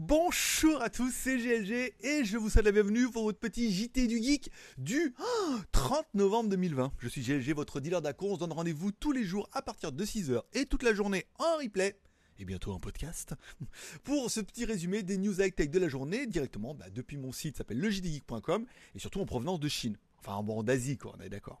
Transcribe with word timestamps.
Bonjour 0.00 0.80
à 0.80 0.90
tous, 0.90 1.10
c'est 1.10 1.38
GLG 1.38 1.92
et 2.02 2.24
je 2.24 2.36
vous 2.38 2.48
souhaite 2.48 2.64
la 2.64 2.70
bienvenue 2.70 3.10
pour 3.10 3.24
votre 3.24 3.40
petit 3.40 3.72
JT 3.72 4.06
du 4.06 4.22
Geek 4.22 4.48
du 4.76 5.12
30 5.72 6.06
novembre 6.14 6.50
2020. 6.50 6.92
Je 7.00 7.08
suis 7.08 7.20
GLG, 7.20 7.52
votre 7.52 7.80
dealer 7.80 8.00
d'accord. 8.00 8.28
On 8.28 8.34
se 8.36 8.38
donne 8.38 8.52
rendez-vous 8.52 8.92
tous 8.92 9.10
les 9.10 9.24
jours 9.24 9.48
à 9.52 9.60
partir 9.60 9.90
de 9.90 10.04
6h 10.04 10.40
et 10.52 10.66
toute 10.66 10.84
la 10.84 10.94
journée 10.94 11.26
en 11.40 11.56
replay 11.56 11.98
et 12.38 12.44
bientôt 12.44 12.70
en 12.70 12.78
podcast 12.78 13.34
pour 14.04 14.30
ce 14.30 14.38
petit 14.38 14.64
résumé 14.64 15.02
des 15.02 15.18
news 15.18 15.42
high-tech 15.42 15.68
de 15.68 15.80
la 15.80 15.88
journée 15.88 16.28
directement 16.28 16.76
bah, 16.76 16.90
depuis 16.90 17.16
mon 17.16 17.32
site 17.32 17.56
s'appelle 17.56 17.80
lejdgeek.com 17.80 18.66
et 18.94 18.98
surtout 19.00 19.20
en 19.20 19.26
provenance 19.26 19.58
de 19.58 19.66
Chine. 19.66 19.96
Enfin 20.20 20.44
bon, 20.44 20.62
d'Asie 20.62 20.96
quoi, 20.96 21.16
on 21.18 21.22
est 21.22 21.28
d'accord. 21.28 21.60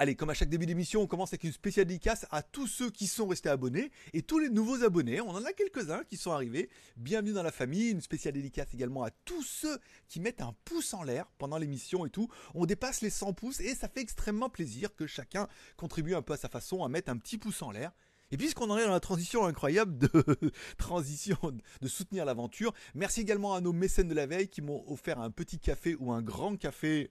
Allez, 0.00 0.14
comme 0.14 0.30
à 0.30 0.34
chaque 0.34 0.48
début 0.48 0.64
d'émission, 0.64 1.02
on 1.02 1.08
commence 1.08 1.30
avec 1.30 1.42
une 1.42 1.50
spéciale 1.50 1.86
dédicace 1.86 2.24
à 2.30 2.44
tous 2.44 2.68
ceux 2.68 2.88
qui 2.88 3.08
sont 3.08 3.26
restés 3.26 3.48
abonnés 3.48 3.90
et 4.12 4.22
tous 4.22 4.38
les 4.38 4.48
nouveaux 4.48 4.84
abonnés. 4.84 5.20
On 5.20 5.30
en 5.30 5.44
a 5.44 5.52
quelques-uns 5.52 6.04
qui 6.04 6.16
sont 6.16 6.30
arrivés. 6.30 6.70
Bienvenue 6.96 7.32
dans 7.32 7.42
la 7.42 7.50
famille. 7.50 7.90
Une 7.90 8.00
spéciale 8.00 8.34
dédicace 8.34 8.72
également 8.72 9.02
à 9.02 9.10
tous 9.24 9.42
ceux 9.42 9.76
qui 10.06 10.20
mettent 10.20 10.40
un 10.40 10.54
pouce 10.64 10.94
en 10.94 11.02
l'air 11.02 11.26
pendant 11.38 11.58
l'émission 11.58 12.06
et 12.06 12.10
tout. 12.10 12.28
On 12.54 12.64
dépasse 12.64 13.00
les 13.00 13.10
100 13.10 13.32
pouces 13.32 13.58
et 13.58 13.74
ça 13.74 13.88
fait 13.88 14.00
extrêmement 14.00 14.48
plaisir 14.48 14.94
que 14.94 15.08
chacun 15.08 15.48
contribue 15.76 16.14
un 16.14 16.22
peu 16.22 16.34
à 16.34 16.36
sa 16.36 16.48
façon 16.48 16.84
à 16.84 16.88
mettre 16.88 17.10
un 17.10 17.16
petit 17.16 17.36
pouce 17.36 17.60
en 17.62 17.72
l'air. 17.72 17.90
Et 18.30 18.36
puisqu'on 18.36 18.70
en 18.70 18.78
est 18.78 18.84
dans 18.84 18.92
la 18.92 19.00
transition 19.00 19.46
incroyable 19.46 19.98
de 19.98 20.08
transition 20.78 21.36
de 21.80 21.88
soutenir 21.88 22.24
l'aventure, 22.24 22.72
merci 22.94 23.22
également 23.22 23.52
à 23.52 23.60
nos 23.60 23.72
mécènes 23.72 24.06
de 24.06 24.14
la 24.14 24.26
veille 24.26 24.48
qui 24.48 24.62
m'ont 24.62 24.84
offert 24.86 25.18
un 25.18 25.32
petit 25.32 25.58
café 25.58 25.96
ou 25.98 26.12
un 26.12 26.22
grand 26.22 26.56
café 26.56 27.10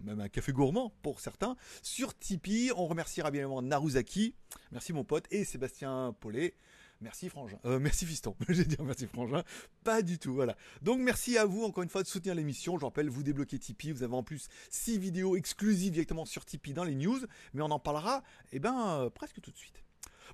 même 0.00 0.20
un 0.20 0.28
café 0.28 0.52
gourmand 0.52 0.92
pour 1.02 1.20
certains, 1.20 1.56
sur 1.82 2.16
Tipeee. 2.18 2.72
On 2.76 2.86
remerciera 2.86 3.30
bien 3.30 3.42
évidemment 3.42 3.62
Naruzaki, 3.62 4.34
merci 4.72 4.92
mon 4.92 5.04
pote, 5.04 5.26
et 5.30 5.44
Sébastien 5.44 6.14
Paulet. 6.20 6.54
Merci 7.00 7.28
Frangin. 7.28 7.58
Euh, 7.66 7.78
merci 7.78 8.06
Fiston. 8.06 8.34
Je 8.48 8.54
vais 8.54 8.64
dire 8.64 8.82
merci 8.82 9.06
Frangin. 9.06 9.42
Pas 9.82 10.00
du 10.00 10.18
tout, 10.18 10.32
voilà. 10.32 10.56
Donc 10.80 11.00
merci 11.00 11.36
à 11.36 11.44
vous 11.44 11.64
encore 11.64 11.82
une 11.82 11.90
fois 11.90 12.02
de 12.02 12.08
soutenir 12.08 12.34
l'émission. 12.34 12.78
Je 12.78 12.84
rappelle, 12.84 13.10
vous 13.10 13.22
débloquez 13.22 13.58
Tipeee. 13.58 13.92
Vous 13.92 14.02
avez 14.02 14.14
en 14.14 14.22
plus 14.22 14.48
6 14.70 14.98
vidéos 14.98 15.36
exclusives 15.36 15.92
directement 15.92 16.24
sur 16.24 16.44
Tipeee 16.46 16.72
dans 16.72 16.84
les 16.84 16.94
news. 16.94 17.18
Mais 17.52 17.62
on 17.62 17.70
en 17.70 17.78
parlera, 17.78 18.22
eh 18.52 18.58
ben, 18.58 19.00
euh, 19.00 19.10
presque 19.10 19.40
tout 19.40 19.50
de 19.50 19.58
suite. 19.58 19.83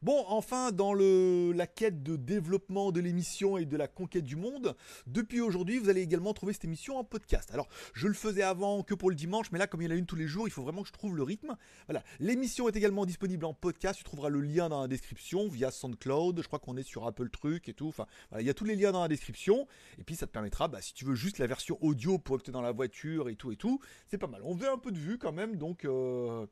Bon, 0.03 0.25
enfin, 0.29 0.73
dans 0.73 0.95
la 0.95 1.67
quête 1.67 2.03
de 2.03 2.17
développement 2.17 2.93
de 2.93 3.01
l'émission 3.01 3.57
et 3.59 3.67
de 3.67 3.77
la 3.77 3.89
conquête 3.89 4.25
du 4.25 4.37
monde, 4.37 4.75
depuis 5.07 5.41
aujourd'hui, 5.41 5.79
vous 5.79 5.89
allez 5.89 6.03
également 6.03 6.33
trouver 6.33 6.53
cette 6.53 6.65
émission 6.65 6.97
en 6.97 7.05
podcast. 7.05 7.51
Alors, 7.53 7.69
je 7.95 8.09
le 8.09 8.15
faisais 8.15 8.43
avant 8.43 8.83
que 8.83 8.95
pour 8.95 9.11
le 9.11 9.17
dimanche, 9.17 9.53
mais 9.53 9.59
là, 9.59 9.67
comme 9.67 9.83
il 9.83 9.85
y 9.85 9.89
en 9.89 9.95
a 9.95 9.99
une 9.99 10.07
tous 10.07 10.17
les 10.17 10.27
jours, 10.27 10.49
il 10.49 10.51
faut 10.51 10.63
vraiment 10.63 10.83
que 10.83 10.89
je 10.89 10.93
trouve 10.93 11.17
le 11.17 11.23
rythme. 11.23 11.57
Voilà, 11.87 12.03
l'émission 12.19 12.69
est 12.69 12.77
également 12.77 13.07
disponible 13.07 13.45
en 13.45 13.55
podcast. 13.55 13.99
Tu 13.99 14.05
trouveras 14.05 14.29
le 14.29 14.41
lien 14.41 14.69
dans 14.69 14.81
la 14.81 14.89
description 14.89 15.49
via 15.49 15.71
SoundCloud. 15.71 16.41
Je 16.43 16.47
crois 16.47 16.59
qu'on 16.59 16.77
est 16.77 16.83
sur 16.83 17.07
Apple 17.07 17.29
Truc 17.31 17.69
et 17.69 17.75
tout. 17.75 17.89
Enfin, 17.89 18.07
voilà, 18.31 18.43
il 18.43 18.47
y 18.47 18.51
a 18.51 18.55
tous 18.55 18.65
les 18.65 18.77
liens 18.77 18.93
dans 18.93 19.03
la 19.03 19.09
description. 19.09 19.67
Et 19.99 20.05
puis, 20.05 20.17
ça 20.17 20.27
te 20.27 20.33
permettra, 20.33 20.69
bah, 20.69 20.81
si 20.81 20.95
tu 20.95 21.05
veux 21.05 21.15
juste 21.15 21.39
la 21.39 21.47
version 21.47 21.79
audio 21.81 22.19
pour 22.19 22.37
écouter 22.37 22.53
dans 22.53 22.63
la 22.63 22.73
voiture 22.73 23.29
et 23.29 23.37
tout 23.37 23.53
et 23.53 23.57
tout, 23.57 23.81
c'est 24.07 24.19
pas 24.19 24.27
mal. 24.27 24.41
On 24.45 24.57
faisait 24.57 24.69
un 24.69 24.79
peu 24.79 24.93
de 24.93 24.99
vue 24.99 25.19
quand 25.19 25.33
même, 25.33 25.57
donc. 25.57 25.85
Euh 25.85 26.47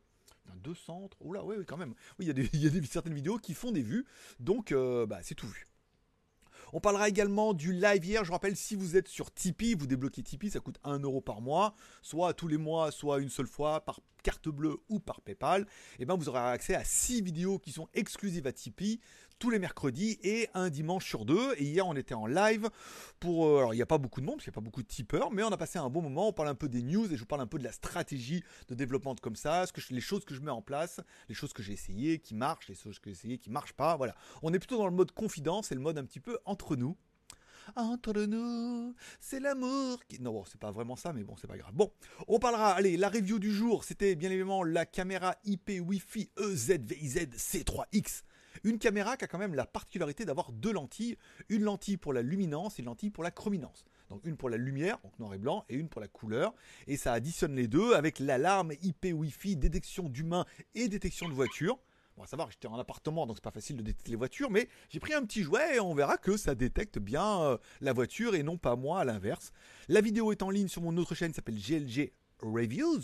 deux 0.57 0.75
centres. 0.75 1.17
Oula, 1.21 1.45
oui, 1.45 1.57
quand 1.67 1.77
même. 1.77 1.95
Oui, 2.19 2.27
il 2.53 2.61
y 2.61 2.67
a, 2.67 2.71
des, 2.71 2.87
certaines 2.87 3.15
vidéos 3.15 3.39
qui 3.39 3.55
font 3.55 3.73
des 3.73 3.83
vues. 3.83 4.07
Donc, 4.41 4.73
euh, 4.73 5.07
bah, 5.07 5.19
c'est 5.23 5.35
tout 5.35 5.49
vu. 5.49 5.67
On 6.73 6.81
parlera 6.81 7.09
également 7.09 7.55
du 7.55 7.73
live 7.73 8.05
hier. 8.05 8.25
Je 8.25 8.33
rappelle, 8.33 8.57
si 8.57 8.77
vous 8.77 8.97
êtes 8.97 9.09
sur 9.09 9.33
Tipeee, 9.33 9.75
vous 9.75 9.87
débloquez 9.87 10.23
Tipeee, 10.23 10.51
ça 10.51 10.61
coûte 10.61 10.79
1 10.85 10.99
euro 11.01 11.21
par 11.21 11.41
mois, 11.41 11.75
soit 12.03 12.35
tous 12.35 12.49
les 12.49 12.59
mois, 12.59 12.91
soit 12.91 13.21
une 13.21 13.31
seule 13.31 13.47
fois, 13.47 13.81
par 13.85 14.01
carte 14.23 14.49
bleue 14.49 14.77
ou 14.89 15.01
par 15.01 15.21
PayPal. 15.21 15.63
Et 15.63 16.03
eh 16.03 16.05
ben 16.05 16.17
vous 16.17 16.29
aurez 16.29 16.41
accès 16.41 16.75
à 16.75 16.85
6 16.85 17.23
vidéos 17.23 17.59
qui 17.59 17.73
sont 17.73 17.89
exclusives 17.95 18.47
à 18.47 18.53
Tipeee 18.53 19.01
tous 19.39 19.51
les 19.51 19.59
mercredis 19.59 20.19
et 20.23 20.49
un 20.55 20.69
dimanche 20.69 21.07
sur 21.07 21.25
deux. 21.25 21.55
Et 21.59 21.65
hier, 21.65 21.87
on 21.87 21.95
était 21.95 22.15
en 22.15 22.27
live 22.27 22.69
pour. 23.21 23.47
Euh, 23.47 23.59
alors, 23.59 23.75
il 23.75 23.77
n'y 23.77 23.83
a 23.83 23.87
pas 23.87 23.99
beaucoup 23.99 24.21
de 24.21 24.27
monde, 24.27 24.41
il 24.41 24.49
n'y 24.49 24.53
a 24.53 24.53
pas 24.53 24.61
beaucoup 24.61 24.83
de 24.83 24.89
tipeurs, 24.89 25.31
mais 25.31 25.43
on 25.43 25.49
a 25.49 25.57
passé 25.57 25.79
un 25.79 25.89
bon 25.91 26.03
moment. 26.03 26.29
On 26.29 26.33
parle 26.33 26.49
un 26.49 26.55
peu 26.55 26.69
des 26.69 26.83
news 26.83 27.07
et 27.07 27.15
je 27.15 27.21
vous 27.21 27.27
parle 27.27 27.43
un 27.43 27.47
peu 27.47 27.59
de 27.59 27.65
la 27.65 27.73
stratégie 27.73 28.43
de 28.69 28.75
développement 28.75 29.15
comme 29.17 29.37
ça, 29.37 29.67
ce 29.67 29.73
que 29.73 29.81
les 29.91 30.01
choses 30.01 30.25
que 30.25 30.35
je 30.35 30.41
mets 30.41 30.51
en 30.51 30.63
place, 30.63 31.01
les 31.29 31.35
choses 31.35 31.53
que 31.53 31.63
j'ai 31.63 31.73
essayé 31.73 32.19
qui 32.19 32.35
marchent, 32.35 32.69
les 32.69 32.75
choses 32.75 32.99
que 32.99 33.11
j'ai 33.11 33.17
essayé 33.17 33.39
qui 33.39 33.51
marchent 33.51 33.73
pas. 33.73 33.97
Voilà. 33.97 34.15
On 34.43 34.53
est 34.53 34.59
plutôt 34.59 34.79
dans 34.79 34.87
le 34.87 34.95
mode 34.95 35.13
confidence 35.13 35.73
et 35.73 35.75
le 35.75 35.81
mode 35.81 35.99
un 35.99 36.05
petit 36.05 36.21
peu 36.21 36.39
entre 36.45 36.77
nous. 36.77 36.97
Entre 37.77 38.13
nous, 38.27 38.95
c'est 39.21 39.41
l'amour 39.41 40.05
qui. 40.07 40.21
Non, 40.21 40.33
bon, 40.33 40.45
c'est 40.45 40.61
pas 40.61 40.71
vraiment 40.71 40.97
ça, 40.97 41.13
mais 41.13 41.25
bon, 41.25 41.37
c'est 41.41 41.47
pas 41.47 41.57
grave. 41.57 41.73
Bon, 41.75 41.93
on 42.27 42.39
parlera. 42.39 42.73
Allez, 42.73 42.97
la 42.97 43.09
review 43.09 43.39
du 43.39 43.53
jour, 43.53 43.85
c'était 43.85 44.15
bien 44.15 44.31
évidemment 44.31 44.65
la 44.65 44.87
caméra 44.87 45.37
IP 45.45 45.73
Wi-Fi 45.81 46.31
EZVIZ 46.39 47.29
C3X 47.37 48.23
une 48.65 48.79
caméra 48.79 49.17
qui 49.17 49.25
a 49.25 49.29
quand 49.29 49.39
même 49.39 49.55
la 49.55 49.67
particularité 49.67 50.25
d'avoir 50.25 50.53
deux 50.53 50.73
lentilles, 50.73 51.17
une 51.49 51.63
lentille 51.63 51.97
pour 51.97 52.13
la 52.13 52.23
luminance 52.23 52.79
et 52.79 52.83
une 52.83 52.87
lentille 52.87 53.11
pour 53.11 53.25
la 53.25 53.31
chrominance. 53.31 53.85
Donc 54.11 54.25
une 54.25 54.37
pour 54.37 54.49
la 54.49 54.57
lumière, 54.57 54.99
donc 55.03 55.19
noir 55.19 55.35
et 55.35 55.39
blanc, 55.39 55.65
et 55.69 55.75
une 55.75 55.89
pour 55.89 56.01
la 56.01 56.09
couleur. 56.09 56.55
Et 56.87 56.97
ça 56.97 57.13
additionne 57.13 57.55
les 57.55 57.69
deux 57.69 57.95
avec 57.95 58.19
l'alarme 58.19 58.73
IP 58.83 59.09
Wi-Fi, 59.13 59.57
détection 59.57 60.09
d'humains 60.09 60.47
et 60.75 60.89
détection 60.89 61.29
de 61.29 61.35
voitures. 61.35 61.79
Bon, 62.19 62.25
à 62.25 62.27
savoir, 62.27 62.51
j'étais 62.51 62.67
en 62.67 62.77
appartement, 62.77 63.29
donc 63.29 63.37
c'est 63.37 63.45
pas 63.45 63.53
facile 63.53 63.77
de 63.77 63.83
détecter 63.83 64.11
les 64.11 64.17
voitures, 64.17 64.51
mais 64.51 64.69
j'ai 64.89 64.99
pris 64.99 65.15
un 65.15 65.25
petit 65.25 65.45
jouet 65.45 65.77
et 65.77 65.81
on 65.81 65.95
verra 65.95 66.19
que 66.19 66.37
ça 66.37 66.57
détecte 66.57 66.99
bien 66.99 67.43
euh, 67.43 67.59
la 67.81 67.93
voiture 67.93 68.35
et 68.35 68.43
non 68.43 68.59
pas 68.59 68.75
moi 68.75 68.99
à 68.99 69.05
l'inverse. 69.05 69.53
La 69.87 70.01
vidéo 70.01 70.33
est 70.33 70.43
en 70.43 70.51
ligne 70.51 70.67
sur 70.67 70.83
mon 70.83 70.97
autre 70.97 71.15
chaîne 71.15 71.31
qui 71.31 71.37
s'appelle 71.37 71.61
GLG 71.61 72.13
Reviews 72.41 73.03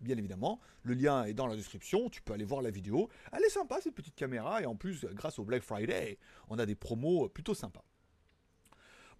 bien 0.00 0.16
évidemment. 0.16 0.60
Le 0.82 0.94
lien 0.94 1.24
est 1.24 1.34
dans 1.34 1.46
la 1.46 1.56
description, 1.56 2.08
tu 2.08 2.22
peux 2.22 2.32
aller 2.32 2.44
voir 2.44 2.62
la 2.62 2.70
vidéo. 2.70 3.08
Elle 3.32 3.44
est 3.44 3.50
sympa 3.50 3.80
cette 3.82 3.94
petite 3.94 4.14
caméra 4.14 4.62
et 4.62 4.66
en 4.66 4.76
plus 4.76 5.04
grâce 5.12 5.38
au 5.38 5.44
Black 5.44 5.62
Friday, 5.62 6.18
on 6.48 6.58
a 6.58 6.64
des 6.64 6.74
promos 6.74 7.28
plutôt 7.28 7.54
sympas. 7.54 7.84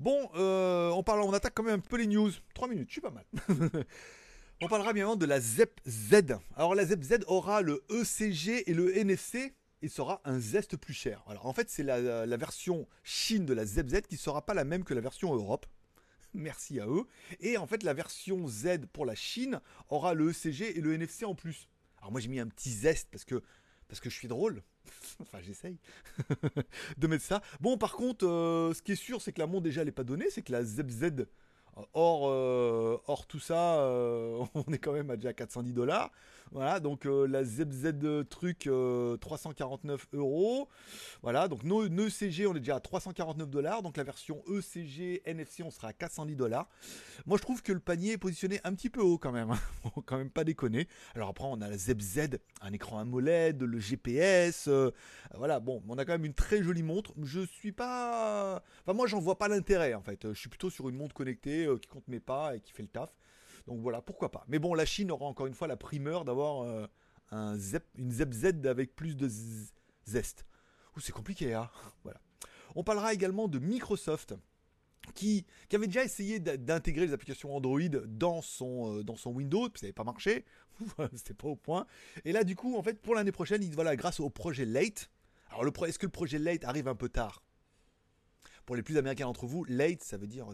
Bon, 0.00 0.30
euh, 0.36 0.90
on 0.90 1.02
parle, 1.02 1.20
on 1.20 1.32
attaque 1.32 1.54
quand 1.54 1.62
même 1.62 1.80
un 1.80 1.80
peu 1.80 1.96
les 1.96 2.06
news. 2.06 2.30
3 2.54 2.68
minutes, 2.68 2.88
je 2.88 2.92
suis 2.92 3.00
pas 3.00 3.10
mal. 3.10 3.24
on 4.64 4.68
parlera 4.68 4.94
bien 4.94 5.14
de 5.14 5.26
la 5.26 5.40
ZEP 5.40 5.78
Z. 5.86 6.38
Alors 6.56 6.74
la 6.74 6.86
ZEP 6.86 7.02
Z 7.02 7.18
aura 7.26 7.60
le 7.60 7.84
ECG 7.90 8.70
et 8.70 8.72
le 8.72 8.96
NFC 8.96 9.52
il 9.82 9.90
sera 9.90 10.22
un 10.24 10.38
zeste 10.38 10.78
plus 10.78 10.94
cher. 10.94 11.22
Alors 11.26 11.44
en 11.44 11.52
fait, 11.52 11.68
c'est 11.68 11.82
la, 11.82 12.36
version 12.38 12.88
Chine 13.02 13.44
de 13.44 13.52
la 13.52 13.66
ZEP 13.66 13.90
Z 13.90 14.00
qui 14.08 14.16
sera 14.16 14.46
pas 14.46 14.54
la 14.54 14.64
même 14.64 14.82
que 14.82 14.94
la 14.94 15.02
version 15.02 15.34
Europe 15.34 15.66
merci 16.34 16.80
à 16.80 16.86
eux. 16.86 17.04
Et 17.40 17.58
en 17.58 17.66
fait, 17.66 17.82
la 17.82 17.92
version 17.92 18.48
Z 18.48 18.86
pour 18.90 19.04
la 19.04 19.14
Chine 19.14 19.60
aura 19.90 20.14
le 20.14 20.30
ECG 20.30 20.78
et 20.78 20.80
le 20.80 20.94
NFC 20.94 21.26
en 21.26 21.34
plus. 21.34 21.68
Alors 21.98 22.12
moi 22.12 22.22
j'ai 22.22 22.28
mis 22.28 22.40
un 22.40 22.48
petit 22.48 22.72
zeste 22.72 23.08
parce 23.10 23.26
que 23.26 23.42
je 24.02 24.08
suis 24.14 24.28
drôle. 24.28 24.62
enfin, 25.20 25.40
j'essaye 25.42 25.76
de 26.96 27.06
mettre 27.06 27.24
ça. 27.24 27.42
Bon, 27.60 27.76
par 27.76 27.92
contre, 27.92 28.26
euh, 28.26 28.72
ce 28.72 28.80
qui 28.80 28.92
est 28.92 28.96
sûr, 28.96 29.20
c'est 29.20 29.32
que 29.32 29.40
la 29.40 29.46
montre 29.46 29.64
déjà, 29.64 29.84
n'est 29.84 29.92
pas 29.92 30.04
donnée. 30.04 30.30
C'est 30.30 30.42
que 30.42 30.52
la 30.52 30.64
ZZ 30.64 31.26
Or, 31.92 32.28
euh, 32.28 32.98
or 33.08 33.26
tout 33.26 33.40
ça, 33.40 33.80
euh, 33.80 34.44
on 34.54 34.72
est 34.72 34.78
quand 34.78 34.92
même 34.92 35.10
à 35.10 35.16
déjà 35.16 35.32
410 35.32 35.72
dollars. 35.72 36.10
Voilà, 36.52 36.78
donc 36.78 37.06
euh, 37.06 37.26
la 37.26 37.42
ZZ 37.42 37.94
truc 38.28 38.68
349 39.20 40.06
euros. 40.12 40.68
Voilà, 41.22 41.48
donc 41.48 41.64
nos, 41.64 41.84
ECG 41.84 42.46
on 42.46 42.54
est 42.54 42.60
déjà 42.60 42.76
à 42.76 42.80
349 42.80 43.50
dollars. 43.50 43.82
Donc 43.82 43.96
la 43.96 44.04
version 44.04 44.40
ECG 44.46 45.22
NFC 45.24 45.64
on 45.64 45.70
sera 45.70 45.88
à 45.88 45.92
410 45.92 46.36
dollars. 46.36 46.68
Moi 47.26 47.38
je 47.38 47.42
trouve 47.42 47.62
que 47.62 47.72
le 47.72 47.80
panier 47.80 48.12
est 48.12 48.18
positionné 48.18 48.60
un 48.62 48.74
petit 48.74 48.90
peu 48.90 49.00
haut 49.00 49.18
quand 49.18 49.32
même. 49.32 49.50
Hein. 49.50 49.58
quand 50.06 50.18
même 50.18 50.30
pas 50.30 50.44
déconner. 50.44 50.86
Alors 51.16 51.30
après 51.30 51.44
on 51.44 51.60
a 51.60 51.68
la 51.68 51.78
ZZ, 51.78 52.28
un 52.60 52.72
écran 52.72 52.98
AMOLED, 52.98 53.62
le 53.62 53.78
GPS. 53.80 54.68
voilà, 55.34 55.58
bon, 55.58 55.82
on 55.88 55.98
a 55.98 56.04
quand 56.04 56.12
même 56.12 56.26
une 56.26 56.34
très 56.34 56.62
jolie 56.62 56.84
montre. 56.84 57.14
Je 57.24 57.40
suis 57.40 57.72
pas. 57.72 58.62
Enfin 58.82 58.92
moi 58.92 59.08
j'en 59.08 59.18
vois 59.18 59.38
pas 59.38 59.48
l'intérêt 59.48 59.94
en 59.94 60.02
fait. 60.02 60.28
Je 60.32 60.38
suis 60.38 60.50
plutôt 60.50 60.70
sur 60.70 60.88
une 60.88 60.96
montre 60.96 61.14
connectée 61.14 61.63
euh, 61.64 61.78
qui 61.78 61.88
compte 61.88 62.06
mes 62.08 62.20
pas 62.20 62.56
et 62.56 62.60
qui 62.60 62.72
fait 62.72 62.82
le 62.82 62.88
taf. 62.88 63.10
Donc 63.66 63.80
voilà, 63.80 64.02
pourquoi 64.02 64.30
pas. 64.30 64.44
Mais 64.48 64.58
bon, 64.58 64.74
la 64.74 64.84
Chine 64.84 65.10
aura 65.10 65.26
encore 65.26 65.46
une 65.46 65.54
fois 65.54 65.68
la 65.68 65.76
primeur 65.76 66.24
d'avoir 66.24 66.62
euh, 66.62 66.86
un 67.30 67.56
ZEP, 67.56 67.84
une 67.96 68.10
ZEP-Z 68.10 68.66
avec 68.66 68.94
plus 68.94 69.16
de 69.16 69.28
zest. 70.06 70.46
Ouh, 70.96 71.00
c'est 71.00 71.12
compliqué, 71.12 71.54
hein 71.54 71.70
Voilà. 72.02 72.20
On 72.74 72.84
parlera 72.84 73.14
également 73.14 73.48
de 73.48 73.58
Microsoft. 73.58 74.34
Qui, 75.14 75.44
avait 75.70 75.86
déjà 75.86 76.02
essayé 76.02 76.40
d'intégrer 76.40 77.06
les 77.06 77.12
applications 77.12 77.54
Android 77.54 77.78
dans 78.06 78.40
son, 78.40 79.00
euh, 79.00 79.04
dans 79.04 79.16
son 79.16 79.32
Windows, 79.32 79.68
puis 79.68 79.80
ça 79.80 79.86
n'avait 79.86 79.92
pas 79.92 80.02
marché, 80.02 80.46
c'était 81.14 81.34
pas 81.34 81.48
au 81.48 81.56
point. 81.56 81.86
Et 82.24 82.32
là, 82.32 82.42
du 82.42 82.56
coup, 82.56 82.78
en 82.78 82.82
fait, 82.82 82.98
pour 83.02 83.14
l'année 83.14 83.30
prochaine, 83.30 83.62
il, 83.62 83.74
voilà, 83.74 83.96
grâce 83.96 84.18
au 84.18 84.30
projet 84.30 84.64
Late, 84.64 85.10
alors 85.50 85.66
est-ce 85.86 85.98
que 85.98 86.06
le 86.06 86.12
projet 86.12 86.38
Late 86.38 86.64
arrive 86.64 86.88
un 86.88 86.94
peu 86.94 87.10
tard? 87.10 87.42
Pour 88.64 88.76
les 88.76 88.82
plus 88.82 88.96
américains 88.96 89.26
d'entre 89.26 89.46
vous, 89.46 89.64
Late, 89.64 90.02
ça 90.02 90.16
veut 90.16 90.26
dire 90.26 90.48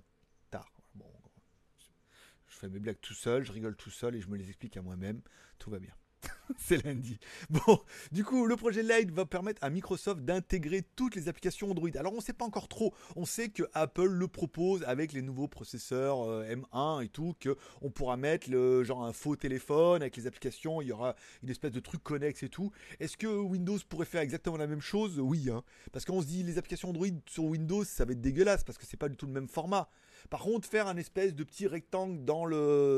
je 2.60 2.66
fais 2.66 2.72
mes 2.72 2.78
blagues 2.78 3.00
tout 3.00 3.14
seul, 3.14 3.42
je 3.42 3.52
rigole 3.52 3.74
tout 3.74 3.90
seul 3.90 4.14
et 4.14 4.20
je 4.20 4.28
me 4.28 4.36
les 4.36 4.48
explique 4.48 4.76
à 4.76 4.82
moi-même. 4.82 5.22
Tout 5.58 5.70
va 5.70 5.78
bien. 5.78 5.94
c'est 6.58 6.84
lundi. 6.84 7.19
Bon, 7.49 7.81
du 8.12 8.25
coup, 8.25 8.46
le 8.46 8.56
projet 8.56 8.82
Light 8.82 9.11
va 9.11 9.26
permettre 9.26 9.62
à 9.62 9.70
Microsoft 9.70 10.20
d'intégrer 10.20 10.82
toutes 10.96 11.14
les 11.14 11.28
applications 11.28 11.70
Android. 11.70 11.90
Alors, 11.96 12.12
on 12.12 12.17
ne 12.17 12.22
sait 12.22 12.32
pas 12.32 12.44
encore 12.44 12.69
trop. 12.69 12.94
On 13.17 13.25
sait 13.25 13.49
que 13.49 13.62
Apple 13.75 14.08
le 14.08 14.28
propose 14.28 14.82
avec 14.84 15.12
les 15.12 15.22
nouveaux 15.22 15.49
processeurs 15.49 16.22
euh, 16.22 16.55
M1 16.72 17.05
et 17.05 17.08
tout, 17.08 17.34
que 17.38 17.56
on 17.82 17.90
pourra 17.90 18.17
mettre 18.17 18.50
le 18.50 18.84
genre 18.84 19.05
un 19.05 19.12
faux 19.12 19.37
téléphone 19.37 20.02
avec 20.02 20.17
les 20.17 20.26
applications. 20.26 20.81
Il 20.82 20.88
y 20.88 20.93
aura 20.93 21.14
une 21.43 21.50
espèce 21.50 21.72
de 21.72 21.81
truc 21.81 22.02
connexe 22.02 22.43
et 22.43 22.49
tout. 22.49 22.73
Est-ce 22.99 23.16
que 23.16 23.26
Windows 23.26 23.78
pourrait 23.88 24.06
faire 24.06 24.20
exactement 24.20 24.56
la 24.56 24.66
même 24.66 24.81
chose? 24.81 25.19
Oui, 25.20 25.49
hein. 25.50 25.62
parce 25.93 26.05
qu'on 26.05 26.20
se 26.20 26.26
dit 26.26 26.43
les 26.43 26.58
applications 26.58 26.90
Android 26.90 27.06
sur 27.26 27.44
Windows, 27.44 27.84
ça 27.84 28.05
va 28.05 28.12
être 28.12 28.20
dégueulasse 28.20 28.64
parce 28.64 28.78
que 28.78 28.87
c'est 28.87 28.96
pas 28.96 29.08
du 29.08 29.16
tout 29.16 29.26
le 29.26 29.32
même 29.32 29.49
format. 29.49 29.88
Par 30.28 30.40
contre, 30.40 30.69
faire 30.69 30.87
un 30.87 30.96
espèce 30.96 31.34
de 31.34 31.44
petit 31.44 31.66
rectangle 31.66 32.25
dans 32.25 32.40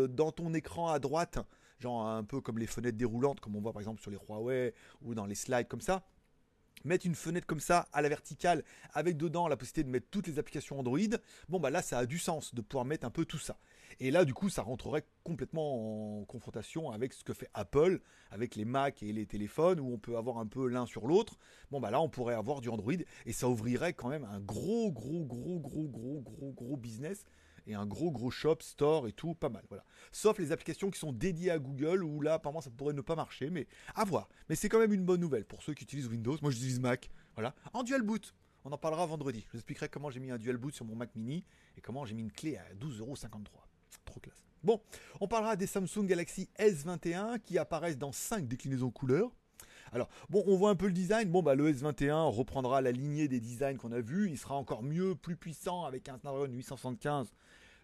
dans 0.09 0.33
ton 0.33 0.55
écran 0.55 0.89
à 0.89 0.99
droite 0.99 1.39
genre 1.83 2.07
un 2.07 2.25
peu 2.25 2.41
comme 2.41 2.59
les 2.59 2.67
fenêtres 2.67 2.97
déroulantes, 2.97 3.41
comme 3.41 3.57
on 3.57 3.61
voit 3.61 3.73
par 3.73 3.81
exemple 3.81 4.01
sur 4.01 4.11
les 4.11 4.17
Huawei 4.17 4.75
ou 5.03 5.15
dans 5.15 5.27
les 5.27 5.35
slides 5.35 5.69
comme 5.69 5.81
ça. 5.81 6.03
Mettre 6.85 7.07
une 7.07 7.15
fenêtre 7.15 7.47
comme 7.47 7.61
ça 7.61 7.89
à 7.93 8.03
la 8.03 8.09
verticale 8.09 8.65
avec 8.93 9.17
dedans 9.17 9.47
la 9.47 9.57
possibilité 9.57 9.85
de 9.85 9.91
mettre 9.91 10.09
toutes 10.11 10.27
les 10.27 10.39
applications 10.41 10.81
Android, 10.81 10.99
bon 11.49 11.61
bah 11.61 11.71
là 11.71 11.81
ça 11.81 11.99
a 11.99 12.07
du 12.07 12.19
sens 12.19 12.55
de 12.55 12.61
pouvoir 12.61 12.85
mettre 12.85 13.07
un 13.07 13.11
peu 13.11 13.25
tout 13.25 13.39
ça. 13.39 13.59
Et 14.01 14.11
là 14.11 14.25
du 14.25 14.35
coup 14.35 14.49
ça 14.49 14.63
rentrerait 14.63 15.05
complètement 15.23 16.21
en 16.21 16.25
confrontation 16.25 16.91
avec 16.91 17.13
ce 17.13 17.23
que 17.23 17.35
fait 17.35 17.49
Apple 17.55 18.01
avec 18.31 18.57
les 18.57 18.65
Mac 18.65 19.03
et 19.03 19.13
les 19.13 19.27
téléphones 19.27 19.79
où 19.79 19.93
on 19.93 19.99
peut 19.99 20.17
avoir 20.17 20.39
un 20.39 20.47
peu 20.47 20.67
l'un 20.67 20.87
sur 20.87 21.07
l'autre. 21.07 21.37
Bon 21.71 21.79
bah 21.79 21.91
là 21.93 22.01
on 22.01 22.09
pourrait 22.09 22.35
avoir 22.35 22.61
du 22.61 22.69
Android 22.69 22.93
et 23.27 23.33
ça 23.33 23.49
ouvrirait 23.49 23.93
quand 23.93 24.09
même 24.09 24.25
un 24.25 24.41
gros 24.41 24.91
gros 24.91 25.25
gros 25.25 25.61
gros 25.61 25.87
gros 25.87 26.21
gros 26.21 26.53
gros 26.53 26.77
business 26.77 27.25
et 27.67 27.75
un 27.75 27.87
gros 27.87 28.11
gros 28.11 28.31
shop, 28.31 28.59
store 28.61 29.09
et 29.09 29.13
tout, 29.13 29.35
pas 29.35 29.49
mal. 29.49 29.65
Voilà. 29.69 29.85
Sauf 30.11 30.39
les 30.39 30.53
applications 30.53 30.91
qui 30.91 30.99
sont 30.99 31.13
dédiées 31.13 31.51
à 31.51 31.59
Google 31.59 32.05
où 32.05 32.21
là 32.21 32.35
apparemment 32.35 32.61
ça 32.61 32.71
pourrait 32.71 32.95
ne 32.95 33.01
pas 33.01 33.17
marcher, 33.17 33.51
mais 33.51 33.67
à 33.95 34.05
voir. 34.05 34.29
Mais 34.49 34.55
c'est 34.55 34.69
quand 34.69 34.79
même 34.79 34.93
une 34.93 35.05
bonne 35.05 35.21
nouvelle 35.21 35.45
pour 35.45 35.63
ceux 35.63 35.75
qui 35.75 35.85
utilisent 35.85 36.09
Windows. 36.09 36.37
Moi 36.43 36.51
j'utilise 36.51 36.81
Mac, 36.81 37.11
voilà, 37.35 37.55
en 37.73 37.83
dual 37.83 38.03
boot. 38.03 38.35
On 38.65 38.71
en 38.71 38.79
parlera 38.79 39.07
vendredi. 39.07 39.41
Je 39.47 39.53
vous 39.53 39.59
expliquerai 39.59 39.89
comment 39.89 40.11
j'ai 40.11 40.21
mis 40.21 40.31
un 40.31 40.39
dual 40.39 40.57
boot 40.57 40.75
sur 40.75 40.85
mon 40.85 40.95
Mac 40.95 41.15
Mini 41.17 41.45
et 41.77 41.81
comment 41.81 42.05
j'ai 42.05 42.15
mis 42.15 42.23
une 42.23 42.31
clé 42.31 42.57
à 42.57 42.75
12,53€. 42.75 43.47
Trop 44.05 44.21
classe. 44.21 44.45
Bon, 44.63 44.81
on 45.21 45.27
parlera 45.27 45.57
des 45.57 45.67
Samsung 45.67 46.07
Galaxy 46.07 46.49
S21 46.59 47.41
qui 47.41 47.59
apparaissent 47.59 47.99
dans 47.99 48.13
5 48.13 48.47
déclinaisons 48.47 48.93
couleurs. 48.93 49.33
Alors, 49.93 50.09
bon, 50.31 50.43
on 50.47 50.57
voit 50.57 50.71
un 50.71 50.75
peu 50.75 50.87
le 50.87 50.93
design. 50.93 51.31
Bon, 51.31 51.43
bah, 51.43 51.55
le 51.55 51.71
S21 51.71 52.31
reprendra 52.31 52.81
la 52.81 52.93
lignée 52.93 53.29
des 53.29 53.41
designs 53.41 53.77
qu'on 53.77 53.93
a 53.93 54.01
vus. 54.01 54.31
Il 54.31 54.39
sera 54.39 54.55
encore 54.55 54.83
mieux, 54.83 55.15
plus 55.15 55.37
puissant 55.37 55.85
avec 55.85 56.09
un 56.09 56.19
Snapdragon 56.19 56.53
875 56.53 57.35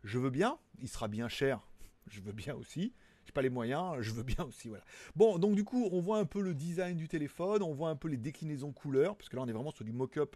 je 0.05 0.19
veux 0.19 0.31
bien, 0.31 0.59
il 0.81 0.89
sera 0.89 1.09
bien 1.09 1.29
cher, 1.29 1.61
je 2.09 2.21
veux 2.21 2.33
bien 2.33 2.55
aussi. 2.55 2.93
J'ai 3.25 3.33
pas 3.33 3.43
les 3.43 3.51
moyens, 3.51 3.97
je 4.01 4.13
veux 4.13 4.23
bien 4.23 4.43
aussi, 4.45 4.69
voilà. 4.69 4.85
Bon, 5.15 5.39
donc 5.39 5.55
du 5.55 5.65
coup, 5.65 5.89
on 5.93 6.01
voit 6.01 6.19
un 6.19 6.25
peu 6.25 6.41
le 6.41 6.55
design 6.55 6.97
du 6.97 7.09
téléphone, 7.09 7.63
on 7.63 7.75
voit 7.75 7.91
un 7.91 7.97
peu 7.97 8.09
les 8.09 8.17
déclinaisons 8.17 8.73
couleurs, 8.73 9.17
parce 9.17 9.29
que 9.29 9.37
là, 9.37 9.43
on 9.43 9.49
est 9.49 9.53
vraiment 9.53 9.71
sur 9.71 9.85
du 9.85 9.93
mock-up 9.93 10.35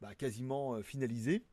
bah, 0.00 0.14
quasiment 0.16 0.74
euh, 0.74 0.82
finalisé. 0.82 1.44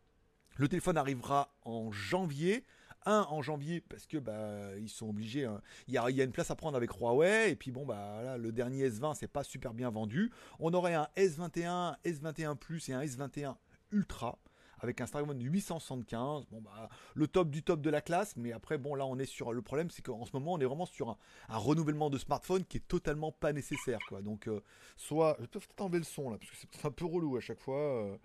Le 0.58 0.68
téléphone 0.68 0.98
arrivera 0.98 1.56
en 1.62 1.92
janvier. 1.92 2.66
Un 3.06 3.26
en 3.30 3.42
janvier 3.42 3.82
parce 3.82 4.06
que 4.06 4.18
bah 4.18 4.78
ils 4.78 4.90
sont 4.90 5.10
obligés. 5.10 5.46
Hein. 5.46 5.62
Il, 5.88 5.94
y 5.94 5.98
a, 5.98 6.10
une 6.10 6.32
place 6.32 6.52
à 6.52 6.56
prendre 6.56 6.76
avec 6.76 6.92
Huawei 6.92 7.52
et 7.52 7.56
puis 7.56 7.72
bon 7.72 7.86
bah 7.86 8.22
là, 8.24 8.38
le 8.38 8.52
dernier 8.52 8.90
S20 8.90 9.16
c'est 9.16 9.28
pas 9.28 9.44
super 9.44 9.74
bien 9.74 9.90
vendu. 9.90 10.32
On 10.60 10.74
aurait 10.74 10.96
un 10.96 11.08
S21, 11.16 11.96
S21 12.04 12.56
Plus 12.56 12.90
et 12.90 12.94
un 12.94 13.02
S21 13.02 13.56
Ultra 13.92 14.38
avec 14.82 15.02
un 15.02 15.06
Snapdragon 15.06 15.40
875. 15.40 16.46
Bon 16.52 16.62
bah 16.62 16.90
le 17.14 17.28
top 17.28 17.50
du 17.50 17.64
top 17.64 17.82
de 17.82 17.90
la 17.90 18.02
classe, 18.02 18.36
mais 18.36 18.52
après 18.52 18.78
bon 18.78 18.96
là 18.96 19.06
on 19.06 19.18
est 19.18 19.26
sur 19.26 19.54
le 19.54 19.62
problème 19.62 19.90
c'est 19.90 20.02
qu'en 20.02 20.26
ce 20.26 20.32
moment 20.34 20.54
on 20.54 20.60
est 20.60 20.66
vraiment 20.66 20.86
sur 20.86 21.10
un, 21.10 21.18
renouvellement 21.58 22.10
de 22.10 22.18
smartphone 22.18 22.66
qui 22.66 22.78
est 22.78 22.88
totalement 22.88 23.32
pas 23.32 23.54
nécessaire 23.54 24.00
quoi. 24.08 24.22
Donc 24.22 24.48
euh, 24.48 24.62
soit 24.98 25.38
je 25.40 25.46
peux 25.46 25.60
peut-être 25.60 25.82
enlever 25.82 26.00
le 26.00 26.04
son 26.04 26.30
là 26.30 26.38
parce 26.38 26.52
que 26.52 26.58
c'est 26.58 26.86
un 26.86 26.92
peu 26.92 27.06
relou 27.06 27.38
à 27.38 27.42
chaque 27.42 27.60
fois. 27.60 27.78
Euh, 27.78 28.18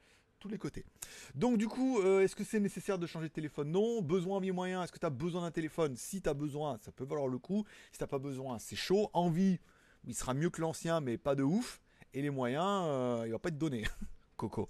les 0.48 0.58
côtés. 0.58 0.84
Donc 1.34 1.58
du 1.58 1.68
coup, 1.68 2.00
euh, 2.00 2.20
est-ce 2.20 2.36
que 2.36 2.44
c'est 2.44 2.60
nécessaire 2.60 2.98
de 2.98 3.06
changer 3.06 3.28
de 3.28 3.32
téléphone? 3.32 3.70
Non. 3.70 4.02
Besoin, 4.02 4.36
envie, 4.36 4.52
moyen. 4.52 4.82
Est-ce 4.82 4.92
que 4.92 4.98
tu 4.98 5.06
as 5.06 5.10
besoin 5.10 5.42
d'un 5.42 5.50
téléphone? 5.50 5.96
Si 5.96 6.22
tu 6.22 6.28
as 6.28 6.34
besoin, 6.34 6.78
ça 6.82 6.92
peut 6.92 7.04
valoir 7.04 7.28
le 7.28 7.38
coup. 7.38 7.64
Si 7.92 7.98
t'as 7.98 8.06
pas 8.06 8.18
besoin, 8.18 8.58
c'est 8.58 8.76
chaud. 8.76 9.10
Envie, 9.12 9.58
il 10.04 10.14
sera 10.14 10.34
mieux 10.34 10.50
que 10.50 10.60
l'ancien, 10.60 11.00
mais 11.00 11.18
pas 11.18 11.34
de 11.34 11.42
ouf. 11.42 11.80
Et 12.12 12.22
les 12.22 12.30
moyens, 12.30 13.24
il 13.26 13.32
va 13.32 13.38
pas 13.38 13.48
être 13.48 13.58
donné. 13.58 13.84
Coco. 14.36 14.68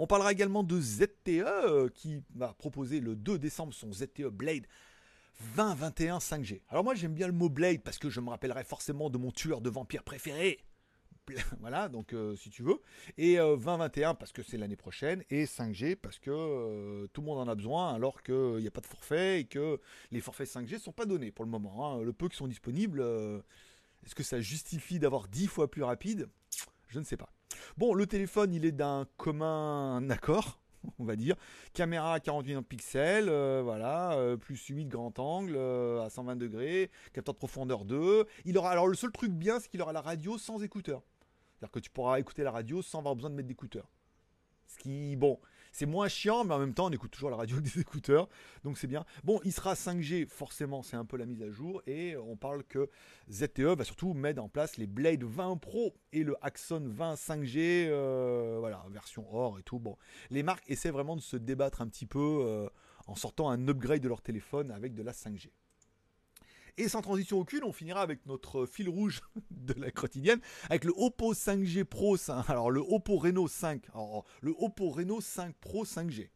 On 0.00 0.06
parlera 0.06 0.30
également 0.30 0.62
de 0.62 0.80
ZTE 0.80 1.28
euh, 1.28 1.88
qui 1.92 2.22
va 2.36 2.54
proposer 2.54 3.00
le 3.00 3.16
2 3.16 3.36
décembre 3.40 3.74
son 3.74 3.92
ZTE 3.92 4.28
Blade 4.28 4.64
2021 5.56 6.18
5G. 6.18 6.62
Alors 6.68 6.84
moi 6.84 6.94
j'aime 6.94 7.14
bien 7.14 7.26
le 7.26 7.32
mot 7.32 7.48
Blade 7.48 7.82
parce 7.82 7.98
que 7.98 8.08
je 8.08 8.20
me 8.20 8.30
rappellerai 8.30 8.62
forcément 8.62 9.10
de 9.10 9.18
mon 9.18 9.32
tueur 9.32 9.60
de 9.60 9.68
vampires 9.68 10.04
préféré. 10.04 10.60
Voilà, 11.60 11.88
donc 11.88 12.12
euh, 12.12 12.36
si 12.36 12.50
tu 12.50 12.62
veux. 12.62 12.80
Et 13.16 13.36
2021 13.36 14.10
euh, 14.10 14.14
parce 14.14 14.32
que 14.32 14.42
c'est 14.42 14.56
l'année 14.56 14.76
prochaine. 14.76 15.24
Et 15.30 15.44
5G 15.44 15.96
parce 15.96 16.18
que 16.18 17.06
tout 17.12 17.20
le 17.20 17.26
monde 17.26 17.38
en 17.38 17.48
a 17.48 17.54
besoin 17.54 17.94
alors 17.94 18.22
qu'il 18.22 18.58
n'y 18.58 18.66
a 18.66 18.70
pas 18.70 18.80
de 18.80 18.86
forfait 18.86 19.40
et 19.40 19.44
que 19.44 19.80
les 20.10 20.20
forfaits 20.20 20.48
5G 20.48 20.74
ne 20.74 20.78
sont 20.78 20.92
pas 20.92 21.06
donnés 21.06 21.30
pour 21.30 21.44
le 21.44 21.50
moment. 21.50 21.98
Hein. 21.98 22.02
Le 22.02 22.12
peu 22.12 22.28
qui 22.28 22.36
sont 22.36 22.48
disponibles, 22.48 23.02
est-ce 24.04 24.14
que 24.14 24.22
ça 24.22 24.40
justifie 24.40 24.98
d'avoir 24.98 25.28
10 25.28 25.46
fois 25.46 25.70
plus 25.70 25.82
rapide? 25.82 26.28
Je 26.88 26.98
ne 26.98 27.04
sais 27.04 27.16
pas. 27.16 27.30
Bon, 27.76 27.94
le 27.94 28.06
téléphone, 28.06 28.54
il 28.54 28.64
est 28.64 28.72
d'un 28.72 29.06
commun 29.16 30.08
accord, 30.10 30.60
on 30.98 31.04
va 31.04 31.16
dire. 31.16 31.36
Caméra 31.74 32.18
48 32.20 32.62
pixels, 32.62 33.28
euh, 33.28 33.60
voilà, 33.62 34.12
euh, 34.12 34.36
plus 34.36 34.66
8 34.66 34.86
grand 34.86 35.18
angle 35.18 35.54
euh, 35.56 36.02
à 36.02 36.10
120 36.10 36.36
degrés, 36.36 36.90
capteur 37.12 37.34
de 37.34 37.38
profondeur 37.38 37.84
2. 37.84 38.26
Il 38.44 38.56
aura 38.58 38.70
alors 38.70 38.88
le 38.88 38.94
seul 38.94 39.12
truc 39.12 39.32
bien, 39.32 39.60
c'est 39.60 39.68
qu'il 39.68 39.82
aura 39.82 39.92
la 39.92 40.00
radio 40.00 40.38
sans 40.38 40.62
écouteurs. 40.62 41.02
C'est-à-dire 41.58 41.72
que 41.72 41.80
tu 41.80 41.90
pourras 41.90 42.20
écouter 42.20 42.44
la 42.44 42.52
radio 42.52 42.82
sans 42.82 43.00
avoir 43.00 43.16
besoin 43.16 43.30
de 43.30 43.34
mettre 43.34 43.48
d'écouteurs. 43.48 43.90
Ce 44.68 44.76
qui, 44.78 45.16
bon, 45.16 45.40
c'est 45.72 45.86
moins 45.86 46.08
chiant, 46.08 46.44
mais 46.44 46.54
en 46.54 46.58
même 46.58 46.74
temps, 46.74 46.86
on 46.86 46.90
écoute 46.90 47.10
toujours 47.10 47.30
la 47.30 47.36
radio 47.36 47.56
avec 47.58 47.72
des 47.72 47.80
écouteurs, 47.80 48.28
donc 48.64 48.78
c'est 48.78 48.86
bien. 48.86 49.04
Bon, 49.24 49.40
il 49.44 49.52
sera 49.52 49.74
5G, 49.74 50.28
forcément, 50.28 50.82
c'est 50.82 50.96
un 50.96 51.04
peu 51.04 51.16
la 51.16 51.26
mise 51.26 51.42
à 51.42 51.50
jour, 51.50 51.82
et 51.86 52.16
on 52.16 52.36
parle 52.36 52.64
que 52.64 52.88
ZTE 53.30 53.76
va 53.76 53.84
surtout 53.84 54.12
mettre 54.14 54.42
en 54.42 54.48
place 54.48 54.76
les 54.76 54.86
Blade 54.86 55.24
20 55.24 55.56
Pro 55.56 55.94
et 56.12 56.22
le 56.22 56.36
Axon 56.42 56.82
20 56.84 57.14
5G, 57.14 57.86
euh, 57.88 58.56
voilà, 58.60 58.84
version 58.90 59.26
or 59.34 59.58
et 59.58 59.62
tout. 59.62 59.78
Bon, 59.78 59.96
les 60.30 60.42
marques 60.42 60.68
essaient 60.70 60.90
vraiment 60.90 61.16
de 61.16 61.22
se 61.22 61.36
débattre 61.36 61.80
un 61.80 61.88
petit 61.88 62.06
peu 62.06 62.18
euh, 62.42 62.68
en 63.06 63.14
sortant 63.14 63.50
un 63.50 63.68
upgrade 63.68 64.02
de 64.02 64.08
leur 64.08 64.22
téléphone 64.22 64.70
avec 64.70 64.94
de 64.94 65.02
la 65.02 65.12
5G. 65.12 65.50
Et 66.80 66.88
sans 66.88 67.02
transition 67.02 67.40
aucune, 67.40 67.64
on 67.64 67.72
finira 67.72 68.02
avec 68.02 68.24
notre 68.26 68.64
fil 68.64 68.88
rouge 68.88 69.20
de 69.50 69.74
la 69.74 69.90
quotidienne, 69.90 70.38
avec 70.70 70.84
le 70.84 70.92
Oppo 70.96 71.34
5G 71.34 71.82
Pro, 71.82 72.16
alors 72.46 72.70
le 72.70 72.80
Oppo 72.80 73.16
Reno 73.16 73.48
5, 73.48 73.82
le 74.42 74.54
Oppo 74.56 74.90
Reno 74.90 75.20
5 75.20 75.56
Pro 75.56 75.84
5G. 75.84 76.28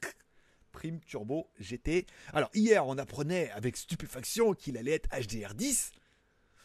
Prime 0.72 1.00
Turbo 1.00 1.50
GT. 1.58 2.06
Alors 2.32 2.48
hier, 2.54 2.86
on 2.86 2.96
apprenait 2.96 3.50
avec 3.50 3.76
stupéfaction 3.76 4.54
qu'il 4.54 4.78
allait 4.78 4.92
être 4.92 5.10
HDR10 5.10 5.90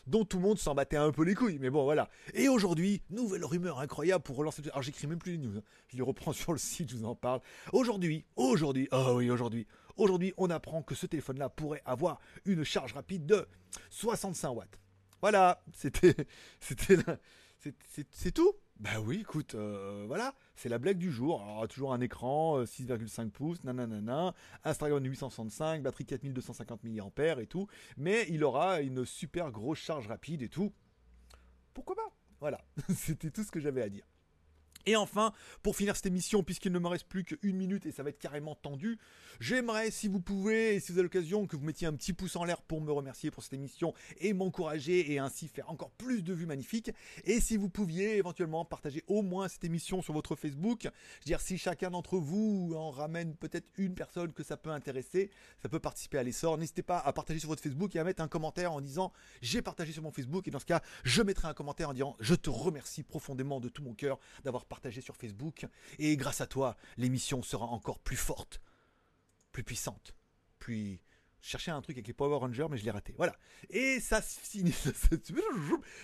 dont 0.08 0.26
tout 0.26 0.38
le 0.38 0.44
monde 0.44 0.60
s'en 0.60 0.76
battait 0.76 0.98
un 0.98 1.12
peu 1.12 1.24
les 1.24 1.36
couilles, 1.36 1.60
mais 1.60 1.70
bon 1.70 1.84
voilà. 1.84 2.10
Et 2.34 2.50
aujourd'hui, 2.50 3.02
nouvelle 3.10 3.46
rumeur 3.46 3.80
incroyable 3.80 4.24
pour 4.24 4.36
relancer. 4.36 4.62
Alors 4.66 4.82
j'écris 4.82 5.08
même 5.08 5.20
plus 5.20 5.34
les 5.34 5.38
news, 5.38 5.58
hein. 5.58 5.64
je 5.88 5.98
les 5.98 6.04
reprends 6.04 6.34
sur 6.34 6.52
le 6.52 6.60
site, 6.60 6.92
je 6.92 6.98
vous 6.98 7.06
en 7.06 7.16
parle. 7.16 7.42
Aujourd'hui, 7.72 8.26
aujourd'hui, 8.36 8.88
oh 8.92 9.14
oui, 9.18 9.30
aujourd'hui, 9.30 9.68
aujourd'hui, 9.98 10.34
on 10.38 10.50
apprend 10.50 10.82
que 10.82 10.96
ce 10.96 11.06
téléphone-là 11.06 11.50
pourrait 11.50 11.82
avoir 11.86 12.20
une 12.46 12.64
charge 12.64 12.94
rapide 12.94 13.26
de 13.26 13.48
65 13.90 14.50
watts. 14.50 14.80
Voilà, 15.22 15.64
c'était, 15.74 16.16
c'était, 16.60 16.98
c'est 18.12 18.32
tout. 18.32 18.54
Bah 18.80 19.00
oui, 19.00 19.20
écoute, 19.22 19.56
euh, 19.56 20.04
voilà, 20.08 20.34
c'est 20.56 20.68
la 20.68 20.78
blague 20.78 20.98
du 20.98 21.12
jour. 21.12 21.42
Alors, 21.42 21.68
toujours 21.68 21.94
un 21.94 22.02
écran 22.02 22.64
6,5 22.64 23.28
euh, 23.28 23.30
pouces, 23.30 23.64
nanana, 23.64 24.34
Instagram 24.64 25.04
865, 25.04 25.82
batterie 25.84 26.06
4250 26.06 26.84
mAh 26.84 27.42
et 27.42 27.48
tout, 27.48 27.68
mais 27.98 28.26
il 28.30 28.44
aura 28.44 28.82
une 28.82 29.06
super 29.06 29.52
grosse 29.52 29.80
charge 29.80 30.08
rapide 30.08 30.42
et 30.42 30.50
tout. 30.50 30.74
Pourquoi 31.74 31.96
pas? 31.96 32.12
Voilà, 32.40 32.60
c'était 32.94 33.32
tout 33.32 33.44
ce 33.44 33.52
que 33.52 33.60
j'avais 33.60 33.82
à 33.82 33.90
dire. 33.90 34.04
Et 34.86 34.96
enfin, 34.96 35.34
pour 35.62 35.76
finir 35.76 35.96
cette 35.96 36.06
émission, 36.06 36.44
puisqu'il 36.44 36.72
ne 36.72 36.80
me 36.80 36.88
reste 36.88 37.08
plus 37.08 37.24
qu'une 37.24 37.56
minute 37.56 37.86
et 37.86 37.92
ça 37.92 38.04
va 38.04 38.10
être 38.10 38.20
carrément 38.20 38.56
tendu, 38.56 38.98
j'aimerais, 39.40 39.92
si 39.92 40.08
vous 40.08 40.20
pouvez, 40.20 40.76
et 40.76 40.80
si 40.80 40.92
vous 40.92 40.98
avez 40.98 41.04
l'occasion, 41.04 41.48
que 41.48 41.56
vous 41.56 41.66
mettiez 41.66 41.88
un 41.88 41.94
petit 41.94 42.14
pouce 42.14 42.36
en 42.36 42.44
l'air 42.44 42.62
pour 42.62 42.82
me 42.82 42.92
remercier 42.92 43.32
pour 43.32 43.44
cette 43.44 43.54
émission 43.54 43.94
et 44.20 44.34
m'encourager 44.34 45.12
et 45.12 45.20
ainsi 45.20 45.48
faire 45.48 45.70
encore 45.70 45.92
plus 45.92 46.24
de 46.24 46.34
vues 46.34 46.46
magnifiques. 46.46 46.92
Et 47.24 47.40
si 47.40 47.58
vous 47.58 47.70
pouviez 47.70 48.18
éventuellement 48.18 48.66
partager 48.66 49.04
au 49.08 49.22
moins 49.22 49.48
cette 49.48 49.64
émission 49.64 50.02
sur 50.02 50.14
votre 50.14 50.36
Facebook, 50.36 50.82
je 50.84 50.88
veux 50.88 51.26
dire, 51.26 51.42
si 51.42 51.58
chacun 51.58 51.92
d'entre 51.92 52.18
vous 52.18 52.74
en 52.76 52.92
ramène 52.92 53.36
peut-être 53.36 53.70
une 53.78 53.96
personne 53.96 54.34
que 54.34 54.44
ça 54.44 54.58
peut 54.58 54.72
intéresser, 54.72 55.32
ça 55.62 55.70
peut 55.70 55.80
participer 55.80 56.18
à 56.18 56.24
l'essor. 56.24 56.58
N'hésitez 56.58 56.84
pas 56.84 57.00
à 57.00 57.14
partager 57.14 57.40
sur 57.40 57.50
votre 57.50 57.64
Facebook 57.64 57.96
et 57.96 58.00
à 58.00 58.04
mettre 58.04 58.22
un 58.22 58.28
commentaire 58.28 58.74
en 58.74 58.82
disant 58.82 59.12
j'ai 59.42 59.62
partagé 59.62 59.94
sur 59.94 60.04
mon 60.04 60.12
Facebook. 60.12 60.48
Et 60.48 60.52
dans 60.52 60.60
ce 60.60 60.66
cas, 60.66 60.82
je 61.04 61.22
mettrai 61.22 61.48
un 61.48 61.54
commentaire 61.54 61.90
en 61.90 61.94
disant 61.94 62.16
je 62.20 62.36
te 62.36 62.50
remercie 62.50 63.04
profondément 63.04 63.60
de 63.60 63.70
tout 63.70 63.84
mon 63.84 63.94
cœur 63.94 64.20
d'avoir 64.44 64.66
partagé 64.74 65.02
sur 65.02 65.16
Facebook. 65.16 65.68
Et 66.00 66.18
grâce 66.18 66.42
à 66.42 66.48
toi, 66.48 66.76
l'émission 66.98 67.44
sera 67.44 67.66
encore 67.66 68.00
plus 68.00 68.18
forte, 68.18 68.60
plus 69.52 69.64
puissante, 69.64 70.16
plus 70.58 71.00
Je 71.42 71.50
cherchais 71.50 71.70
un 71.70 71.82
truc 71.82 71.98
avec 71.98 72.08
les 72.08 72.14
Power 72.14 72.38
Rangers, 72.38 72.66
mais 72.72 72.78
je 72.78 72.84
l'ai 72.84 72.90
raté. 72.90 73.14
Voilà. 73.18 73.36
Et 73.70 74.00
ça 74.00 74.22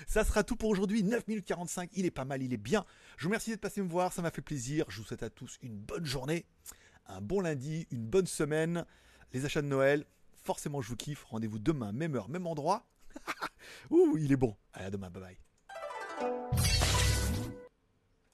Ça 0.06 0.24
sera 0.24 0.44
tout 0.44 0.56
pour 0.56 0.70
aujourd'hui. 0.70 1.02
9 1.02 1.28
minutes 1.28 1.46
45. 1.46 1.90
Il 1.94 2.06
est 2.06 2.12
pas 2.12 2.26
mal, 2.26 2.44
il 2.44 2.54
est 2.54 2.58
bien. 2.58 2.86
Je 3.18 3.24
vous 3.24 3.30
remercie 3.30 3.50
d'être 3.50 3.62
passé 3.62 3.82
me 3.82 3.90
voir. 3.90 4.14
Ça 4.14 4.22
m'a 4.22 4.30
fait 4.30 4.44
plaisir. 4.44 4.86
Je 4.90 5.00
vous 5.00 5.04
souhaite 5.04 5.24
à 5.24 5.32
tous 5.32 5.58
une 5.64 5.78
bonne 5.78 6.06
journée, 6.06 6.46
un 7.08 7.22
bon 7.22 7.40
lundi, 7.42 7.88
une 7.90 8.06
bonne 8.06 8.28
semaine. 8.28 8.86
Les 9.34 9.46
achats 9.46 9.64
de 9.64 9.68
Noël. 9.68 10.06
Forcément, 10.44 10.82
je 10.82 10.90
vous 10.90 10.96
kiffe. 10.96 11.24
Rendez-vous 11.24 11.60
demain, 11.60 11.92
même 11.92 12.16
heure, 12.16 12.30
même 12.30 12.46
endroit. 12.46 12.86
Ouh, 13.90 14.18
il 14.18 14.32
est 14.32 14.38
bon. 14.38 14.56
À 14.74 14.92
demain. 14.92 15.10
Bye 15.10 15.38
bye. 16.20 16.49